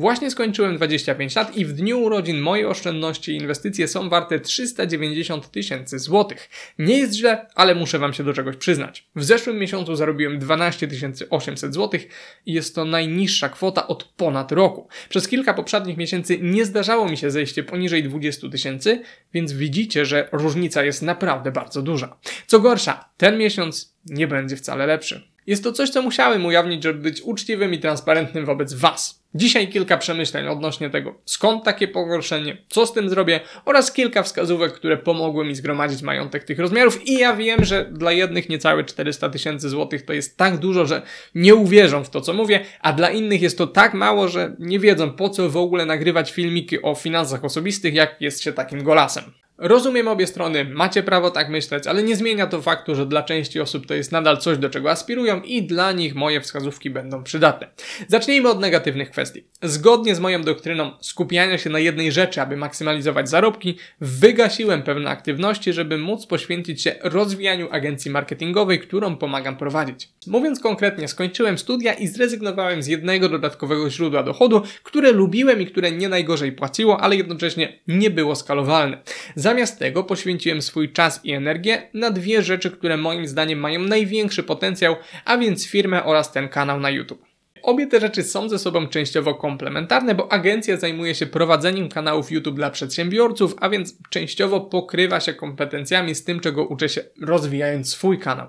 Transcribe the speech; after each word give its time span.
Właśnie 0.00 0.30
skończyłem 0.30 0.76
25 0.76 1.36
lat 1.36 1.56
i 1.56 1.64
w 1.64 1.72
dniu 1.72 2.00
urodzin 2.00 2.40
moje 2.40 2.68
oszczędności 2.68 3.32
i 3.32 3.36
inwestycje 3.36 3.88
są 3.88 4.08
warte 4.08 4.40
390 4.40 5.50
tysięcy 5.50 5.98
złotych. 5.98 6.50
Nie 6.78 6.98
jest 6.98 7.14
źle, 7.14 7.46
ale 7.54 7.74
muszę 7.74 7.98
Wam 7.98 8.12
się 8.12 8.24
do 8.24 8.32
czegoś 8.32 8.56
przyznać. 8.56 9.08
W 9.16 9.24
zeszłym 9.24 9.58
miesiącu 9.58 9.96
zarobiłem 9.96 10.38
12 10.38 10.88
800 11.30 11.74
złotych 11.74 12.08
i 12.46 12.52
jest 12.52 12.74
to 12.74 12.84
najniższa 12.84 13.48
kwota 13.48 13.86
od 13.86 14.04
ponad 14.04 14.52
roku. 14.52 14.88
Przez 15.08 15.28
kilka 15.28 15.54
poprzednich 15.54 15.96
miesięcy 15.96 16.38
nie 16.42 16.64
zdarzało 16.64 17.08
mi 17.08 17.16
się 17.16 17.30
zejście 17.30 17.62
poniżej 17.62 18.02
20 18.02 18.48
tysięcy, 18.48 19.02
więc 19.34 19.52
widzicie, 19.52 20.04
że 20.04 20.28
różnica 20.32 20.84
jest 20.84 21.02
naprawdę 21.02 21.52
bardzo 21.52 21.82
duża. 21.82 22.16
Co 22.46 22.60
gorsza, 22.60 23.10
ten 23.16 23.38
miesiąc 23.38 23.96
nie 24.06 24.26
będzie 24.26 24.56
wcale 24.56 24.86
lepszy. 24.86 25.29
Jest 25.50 25.64
to 25.64 25.72
coś, 25.72 25.90
co 25.90 26.02
musiałem 26.02 26.46
ujawnić, 26.46 26.82
żeby 26.82 26.98
być 26.98 27.22
uczciwym 27.22 27.74
i 27.74 27.78
transparentnym 27.78 28.44
wobec 28.44 28.74
Was. 28.74 29.24
Dzisiaj 29.34 29.68
kilka 29.68 29.96
przemyśleń 29.96 30.48
odnośnie 30.48 30.90
tego, 30.90 31.14
skąd 31.24 31.64
takie 31.64 31.88
pogorszenie, 31.88 32.56
co 32.68 32.86
z 32.86 32.92
tym 32.92 33.10
zrobię 33.10 33.40
oraz 33.64 33.92
kilka 33.92 34.22
wskazówek, 34.22 34.72
które 34.72 34.96
pomogły 34.96 35.44
mi 35.44 35.54
zgromadzić 35.54 36.02
majątek 36.02 36.44
tych 36.44 36.58
rozmiarów 36.58 37.08
i 37.08 37.18
ja 37.18 37.36
wiem, 37.36 37.64
że 37.64 37.84
dla 37.84 38.12
jednych 38.12 38.48
niecałe 38.48 38.84
400 38.84 39.28
tysięcy 39.28 39.68
złotych 39.68 40.02
to 40.02 40.12
jest 40.12 40.36
tak 40.36 40.58
dużo, 40.58 40.86
że 40.86 41.02
nie 41.34 41.54
uwierzą 41.54 42.04
w 42.04 42.10
to, 42.10 42.20
co 42.20 42.32
mówię, 42.32 42.60
a 42.80 42.92
dla 42.92 43.10
innych 43.10 43.42
jest 43.42 43.58
to 43.58 43.66
tak 43.66 43.94
mało, 43.94 44.28
że 44.28 44.56
nie 44.58 44.78
wiedzą 44.78 45.12
po 45.12 45.28
co 45.28 45.50
w 45.50 45.56
ogóle 45.56 45.86
nagrywać 45.86 46.32
filmiki 46.32 46.82
o 46.82 46.94
finansach 46.94 47.44
osobistych, 47.44 47.94
jak 47.94 48.20
jest 48.20 48.42
się 48.42 48.52
takim 48.52 48.84
golasem. 48.84 49.24
Rozumiem 49.62 50.08
obie 50.08 50.26
strony, 50.26 50.64
macie 50.64 51.02
prawo 51.02 51.30
tak 51.30 51.48
myśleć, 51.48 51.86
ale 51.86 52.02
nie 52.02 52.16
zmienia 52.16 52.46
to 52.46 52.62
faktu, 52.62 52.94
że 52.94 53.06
dla 53.06 53.22
części 53.22 53.60
osób 53.60 53.86
to 53.86 53.94
jest 53.94 54.12
nadal 54.12 54.38
coś, 54.38 54.58
do 54.58 54.70
czego 54.70 54.90
aspirują 54.90 55.40
i 55.42 55.62
dla 55.62 55.92
nich 55.92 56.14
moje 56.14 56.40
wskazówki 56.40 56.90
będą 56.90 57.22
przydatne. 57.22 57.68
Zacznijmy 58.08 58.48
od 58.48 58.60
negatywnych 58.60 59.10
kwestii. 59.10 59.44
Zgodnie 59.62 60.14
z 60.14 60.20
moją 60.20 60.42
doktryną 60.42 60.90
skupiania 61.00 61.58
się 61.58 61.70
na 61.70 61.78
jednej 61.78 62.12
rzeczy, 62.12 62.40
aby 62.40 62.56
maksymalizować 62.56 63.28
zarobki, 63.28 63.78
wygasiłem 64.00 64.82
pewne 64.82 65.10
aktywności, 65.10 65.72
żeby 65.72 65.98
móc 65.98 66.26
poświęcić 66.26 66.82
się 66.82 66.94
rozwijaniu 67.02 67.68
agencji 67.70 68.10
marketingowej, 68.10 68.80
którą 68.80 69.16
pomagam 69.16 69.56
prowadzić. 69.56 70.08
Mówiąc 70.26 70.60
konkretnie, 70.60 71.08
skończyłem 71.08 71.58
studia 71.58 71.92
i 71.92 72.06
zrezygnowałem 72.06 72.82
z 72.82 72.86
jednego 72.86 73.28
dodatkowego 73.28 73.90
źródła 73.90 74.22
dochodu, 74.22 74.62
które 74.82 75.12
lubiłem 75.12 75.60
i 75.60 75.66
które 75.66 75.92
nie 75.92 76.08
najgorzej 76.08 76.52
płaciło, 76.52 77.00
ale 77.00 77.16
jednocześnie 77.16 77.78
nie 77.88 78.10
było 78.10 78.36
skalowalne. 78.36 79.02
Zamiast 79.50 79.78
tego 79.78 80.04
poświęciłem 80.04 80.62
swój 80.62 80.92
czas 80.92 81.20
i 81.24 81.32
energię 81.32 81.82
na 81.94 82.10
dwie 82.10 82.42
rzeczy, 82.42 82.70
które 82.70 82.96
moim 82.96 83.28
zdaniem 83.28 83.58
mają 83.58 83.80
największy 83.80 84.42
potencjał, 84.42 84.96
a 85.24 85.38
więc 85.38 85.66
firmę 85.66 86.04
oraz 86.04 86.32
ten 86.32 86.48
kanał 86.48 86.80
na 86.80 86.90
YouTube. 86.90 87.29
Obie 87.62 87.86
te 87.86 88.00
rzeczy 88.00 88.22
są 88.22 88.48
ze 88.48 88.58
sobą 88.58 88.88
częściowo 88.88 89.34
komplementarne, 89.34 90.14
bo 90.14 90.32
agencja 90.32 90.76
zajmuje 90.76 91.14
się 91.14 91.26
prowadzeniem 91.26 91.88
kanałów 91.88 92.32
YouTube 92.32 92.56
dla 92.56 92.70
przedsiębiorców, 92.70 93.54
a 93.60 93.68
więc 93.68 93.98
częściowo 94.10 94.60
pokrywa 94.60 95.20
się 95.20 95.34
kompetencjami 95.34 96.14
z 96.14 96.24
tym, 96.24 96.40
czego 96.40 96.66
uczę 96.66 96.88
się 96.88 97.02
rozwijając 97.20 97.88
swój 97.88 98.18
kanał. 98.18 98.48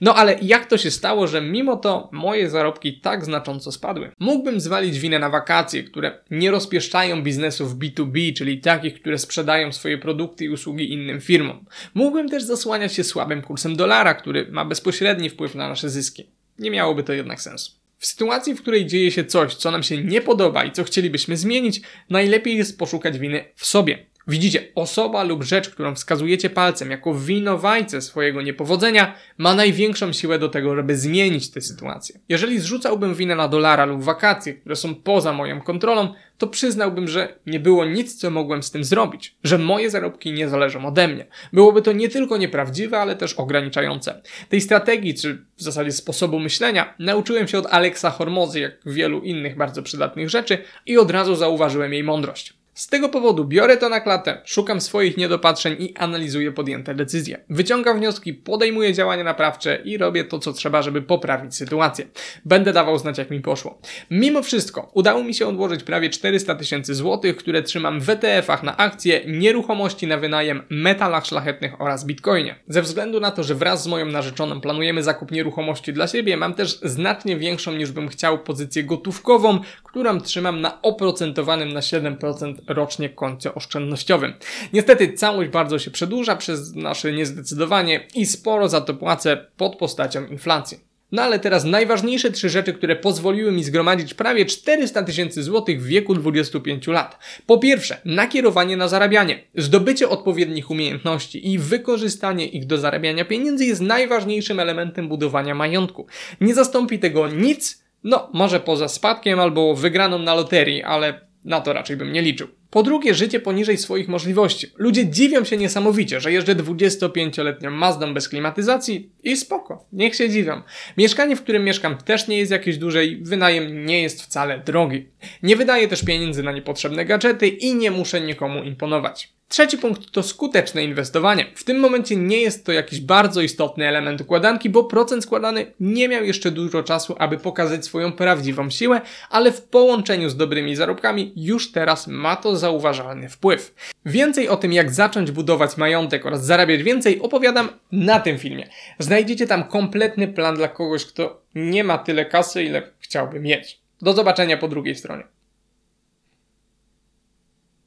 No 0.00 0.14
ale 0.14 0.36
jak 0.42 0.66
to 0.66 0.78
się 0.78 0.90
stało, 0.90 1.26
że 1.26 1.40
mimo 1.40 1.76
to 1.76 2.08
moje 2.12 2.50
zarobki 2.50 3.00
tak 3.00 3.24
znacząco 3.24 3.72
spadły? 3.72 4.10
Mógłbym 4.18 4.60
zwalić 4.60 4.98
winę 4.98 5.18
na 5.18 5.30
wakacje, 5.30 5.84
które 5.84 6.18
nie 6.30 6.50
rozpieszczają 6.50 7.22
biznesów 7.22 7.78
B2B, 7.78 8.34
czyli 8.36 8.60
takich, 8.60 9.00
które 9.00 9.18
sprzedają 9.18 9.72
swoje 9.72 9.98
produkty 9.98 10.44
i 10.44 10.48
usługi 10.48 10.92
innym 10.92 11.20
firmom. 11.20 11.64
Mógłbym 11.94 12.28
też 12.28 12.42
zasłaniać 12.42 12.94
się 12.94 13.04
słabym 13.04 13.42
kursem 13.42 13.76
dolara, 13.76 14.14
który 14.14 14.46
ma 14.50 14.64
bezpośredni 14.64 15.30
wpływ 15.30 15.54
na 15.54 15.68
nasze 15.68 15.90
zyski. 15.90 16.30
Nie 16.58 16.70
miałoby 16.70 17.02
to 17.02 17.12
jednak 17.12 17.40
sensu. 17.40 17.81
W 18.02 18.06
sytuacji, 18.06 18.54
w 18.54 18.62
której 18.62 18.86
dzieje 18.86 19.10
się 19.10 19.24
coś, 19.24 19.54
co 19.54 19.70
nam 19.70 19.82
się 19.82 20.04
nie 20.04 20.20
podoba 20.20 20.64
i 20.64 20.72
co 20.72 20.84
chcielibyśmy 20.84 21.36
zmienić, 21.36 21.80
najlepiej 22.10 22.56
jest 22.56 22.78
poszukać 22.78 23.18
winy 23.18 23.44
w 23.54 23.66
sobie. 23.66 24.06
Widzicie, 24.28 24.68
osoba 24.74 25.22
lub 25.22 25.42
rzecz, 25.42 25.70
którą 25.70 25.94
wskazujecie 25.94 26.50
palcem 26.50 26.90
jako 26.90 27.14
winowajcę 27.14 28.00
swojego 28.00 28.42
niepowodzenia, 28.42 29.14
ma 29.38 29.54
największą 29.54 30.12
siłę 30.12 30.38
do 30.38 30.48
tego, 30.48 30.76
żeby 30.76 30.96
zmienić 30.96 31.50
tę 31.50 31.60
sytuację. 31.60 32.20
Jeżeli 32.28 32.60
zrzucałbym 32.60 33.14
winę 33.14 33.36
na 33.36 33.48
dolara 33.48 33.84
lub 33.84 34.02
wakacje, 34.02 34.54
które 34.54 34.76
są 34.76 34.94
poza 34.94 35.32
moją 35.32 35.60
kontrolą, 35.60 36.14
to 36.38 36.46
przyznałbym, 36.46 37.08
że 37.08 37.38
nie 37.46 37.60
było 37.60 37.84
nic, 37.84 38.16
co 38.16 38.30
mogłem 38.30 38.62
z 38.62 38.70
tym 38.70 38.84
zrobić, 38.84 39.36
że 39.44 39.58
moje 39.58 39.90
zarobki 39.90 40.32
nie 40.32 40.48
zależą 40.48 40.86
ode 40.86 41.08
mnie. 41.08 41.26
Byłoby 41.52 41.82
to 41.82 41.92
nie 41.92 42.08
tylko 42.08 42.36
nieprawdziwe, 42.36 42.98
ale 42.98 43.16
też 43.16 43.34
ograniczające. 43.34 44.22
Tej 44.48 44.60
strategii, 44.60 45.14
czy 45.14 45.44
w 45.56 45.62
zasadzie 45.62 45.92
sposobu 45.92 46.38
myślenia, 46.38 46.94
nauczyłem 46.98 47.48
się 47.48 47.58
od 47.58 47.66
Alexa 47.66 48.10
Hormozy, 48.10 48.60
jak 48.60 48.72
wielu 48.86 49.20
innych 49.20 49.56
bardzo 49.56 49.82
przydatnych 49.82 50.30
rzeczy, 50.30 50.58
i 50.86 50.98
od 50.98 51.10
razu 51.10 51.34
zauważyłem 51.34 51.92
jej 51.92 52.04
mądrość. 52.04 52.61
Z 52.74 52.88
tego 52.88 53.08
powodu 53.08 53.44
biorę 53.44 53.76
to 53.76 53.88
na 53.88 54.00
klatę, 54.00 54.40
szukam 54.44 54.80
swoich 54.80 55.16
niedopatrzeń 55.16 55.76
i 55.78 55.94
analizuję 55.96 56.52
podjęte 56.52 56.94
decyzje. 56.94 57.44
Wyciągam 57.50 57.98
wnioski, 57.98 58.34
podejmuję 58.34 58.92
działania 58.92 59.24
naprawcze 59.24 59.78
i 59.84 59.98
robię 59.98 60.24
to, 60.24 60.38
co 60.38 60.52
trzeba, 60.52 60.82
żeby 60.82 61.02
poprawić 61.02 61.54
sytuację. 61.54 62.06
Będę 62.44 62.72
dawał 62.72 62.98
znać, 62.98 63.18
jak 63.18 63.30
mi 63.30 63.40
poszło. 63.40 63.78
Mimo 64.10 64.42
wszystko, 64.42 64.90
udało 64.94 65.24
mi 65.24 65.34
się 65.34 65.46
odłożyć 65.46 65.82
prawie 65.82 66.10
400 66.10 66.54
tysięcy 66.54 66.94
złotych, 66.94 67.36
które 67.36 67.62
trzymam 67.62 68.00
w 68.00 68.06
ETF-ach 68.06 68.62
na 68.62 68.76
akcje, 68.76 69.20
nieruchomości 69.26 70.06
na 70.06 70.16
wynajem, 70.16 70.62
metalach 70.70 71.26
szlachetnych 71.26 71.80
oraz 71.80 72.04
bitcoinie. 72.04 72.54
Ze 72.68 72.82
względu 72.82 73.20
na 73.20 73.30
to, 73.30 73.42
że 73.42 73.54
wraz 73.54 73.82
z 73.82 73.86
moją 73.86 74.06
narzeczoną 74.06 74.60
planujemy 74.60 75.02
zakup 75.02 75.30
nieruchomości 75.30 75.92
dla 75.92 76.06
siebie, 76.06 76.36
mam 76.36 76.54
też 76.54 76.78
znacznie 76.82 77.36
większą 77.36 77.72
niż 77.72 77.92
bym 77.92 78.08
chciał 78.08 78.38
pozycję 78.38 78.84
gotówkową, 78.84 79.60
którą 79.92 80.20
trzymam 80.20 80.60
na 80.60 80.82
oprocentowanym 80.82 81.72
na 81.72 81.80
7% 81.80 82.54
rocznie 82.68 83.08
koncie 83.08 83.54
oszczędnościowym. 83.54 84.34
Niestety 84.72 85.12
całość 85.12 85.50
bardzo 85.50 85.78
się 85.78 85.90
przedłuża 85.90 86.36
przez 86.36 86.74
nasze 86.74 87.12
niezdecydowanie 87.12 88.06
i 88.14 88.26
sporo 88.26 88.68
za 88.68 88.80
to 88.80 88.94
płacę 88.94 89.46
pod 89.56 89.76
postacią 89.76 90.26
inflacji. 90.26 90.80
No 91.12 91.22
ale 91.22 91.38
teraz 91.38 91.64
najważniejsze 91.64 92.30
trzy 92.30 92.50
rzeczy, 92.50 92.72
które 92.72 92.96
pozwoliły 92.96 93.52
mi 93.52 93.64
zgromadzić 93.64 94.14
prawie 94.14 94.46
400 94.46 95.02
tysięcy 95.02 95.42
złotych 95.42 95.82
w 95.82 95.86
wieku 95.86 96.14
25 96.14 96.86
lat. 96.86 97.18
Po 97.46 97.58
pierwsze, 97.58 98.00
nakierowanie 98.04 98.76
na 98.76 98.88
zarabianie. 98.88 99.44
Zdobycie 99.56 100.08
odpowiednich 100.08 100.70
umiejętności 100.70 101.52
i 101.52 101.58
wykorzystanie 101.58 102.46
ich 102.46 102.66
do 102.66 102.78
zarabiania 102.78 103.24
pieniędzy 103.24 103.64
jest 103.64 103.80
najważniejszym 103.80 104.60
elementem 104.60 105.08
budowania 105.08 105.54
majątku. 105.54 106.06
Nie 106.40 106.54
zastąpi 106.54 106.98
tego 106.98 107.28
nic, 107.28 107.81
no 108.04 108.30
może 108.32 108.60
poza 108.60 108.88
spadkiem 108.88 109.40
albo 109.40 109.74
wygraną 109.74 110.18
na 110.18 110.34
loterii, 110.34 110.82
ale 110.82 111.20
na 111.44 111.60
to 111.60 111.72
raczej 111.72 111.96
bym 111.96 112.12
nie 112.12 112.22
liczył. 112.22 112.48
Po 112.70 112.82
drugie, 112.82 113.14
życie 113.14 113.40
poniżej 113.40 113.78
swoich 113.78 114.08
możliwości. 114.08 114.66
Ludzie 114.76 115.06
dziwią 115.06 115.44
się 115.44 115.56
niesamowicie, 115.56 116.20
że 116.20 116.32
jeżdżę 116.32 116.54
25-letnią 116.56 117.70
Mazdą 117.70 118.14
bez 118.14 118.28
klimatyzacji 118.28 119.10
i 119.22 119.36
spoko, 119.36 119.84
niech 119.92 120.14
się 120.14 120.30
dziwią. 120.30 120.62
Mieszkanie, 120.96 121.36
w 121.36 121.42
którym 121.42 121.64
mieszkam 121.64 121.96
też 121.96 122.28
nie 122.28 122.38
jest 122.38 122.52
jakieś 122.52 122.78
duże 122.78 123.06
i 123.06 123.16
wynajem 123.16 123.86
nie 123.86 124.02
jest 124.02 124.22
wcale 124.22 124.58
drogi. 124.58 125.06
Nie 125.42 125.56
wydaję 125.56 125.88
też 125.88 126.04
pieniędzy 126.04 126.42
na 126.42 126.52
niepotrzebne 126.52 127.04
gadżety 127.04 127.48
i 127.48 127.74
nie 127.74 127.90
muszę 127.90 128.20
nikomu 128.20 128.62
imponować. 128.62 129.32
Trzeci 129.52 129.78
punkt 129.78 130.10
to 130.10 130.22
skuteczne 130.22 130.84
inwestowanie. 130.84 131.46
W 131.54 131.64
tym 131.64 131.80
momencie 131.80 132.16
nie 132.16 132.40
jest 132.40 132.66
to 132.66 132.72
jakiś 132.72 133.00
bardzo 133.00 133.40
istotny 133.40 133.88
element 133.88 134.20
układanki, 134.20 134.70
bo 134.70 134.84
procent 134.84 135.22
składany 135.22 135.72
nie 135.80 136.08
miał 136.08 136.24
jeszcze 136.24 136.50
dużo 136.50 136.82
czasu, 136.82 137.14
aby 137.18 137.38
pokazać 137.38 137.84
swoją 137.84 138.12
prawdziwą 138.12 138.70
siłę, 138.70 139.00
ale 139.30 139.52
w 139.52 139.62
połączeniu 139.62 140.28
z 140.28 140.36
dobrymi 140.36 140.76
zarobkami 140.76 141.32
już 141.36 141.72
teraz 141.72 142.06
ma 142.06 142.36
to 142.36 142.56
zauważalny 142.56 143.28
wpływ. 143.28 143.74
Więcej 144.06 144.48
o 144.48 144.56
tym, 144.56 144.72
jak 144.72 144.90
zacząć 144.90 145.30
budować 145.30 145.76
majątek 145.76 146.26
oraz 146.26 146.44
zarabiać 146.44 146.82
więcej, 146.82 147.20
opowiadam 147.20 147.68
na 147.92 148.20
tym 148.20 148.38
filmie. 148.38 148.68
Znajdziecie 148.98 149.46
tam 149.46 149.64
kompletny 149.64 150.28
plan 150.28 150.56
dla 150.56 150.68
kogoś, 150.68 151.04
kto 151.04 151.42
nie 151.54 151.84
ma 151.84 151.98
tyle 151.98 152.24
kasy, 152.24 152.64
ile 152.64 152.82
chciałby 153.00 153.40
mieć. 153.40 153.78
Do 154.02 154.12
zobaczenia 154.12 154.56
po 154.56 154.68
drugiej 154.68 154.96
stronie. 154.96 155.24